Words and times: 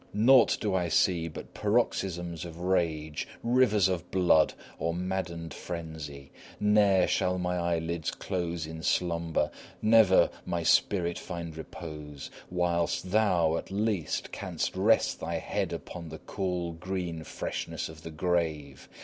Naught 0.15 0.57
do 0.59 0.73
I 0.73 0.87
see 0.87 1.27
but 1.27 1.53
paroxysms 1.53 2.43
of 2.43 2.57
rage, 2.59 3.27
rivers 3.43 3.87
of 3.87 4.09
blood, 4.09 4.55
or 4.79 4.95
maddened 4.95 5.53
frenzy. 5.53 6.31
Ne'er 6.59 7.05
shall 7.05 7.37
my 7.37 7.55
eyelids 7.55 8.09
close 8.09 8.65
in 8.65 8.81
slumber, 8.81 9.51
never 9.79 10.31
my 10.43 10.63
spirit 10.63 11.19
find 11.19 11.55
repose, 11.55 12.31
whilst 12.49 13.11
thou, 13.11 13.57
at 13.57 13.69
least, 13.69 14.31
canst 14.31 14.75
rest 14.75 15.19
thy 15.19 15.35
head 15.37 15.71
upon 15.71 16.09
the 16.09 16.17
cool, 16.17 16.71
green 16.71 17.23
freshness 17.23 17.87
of 17.87 18.01
the 18.01 18.09
grave. 18.09 18.89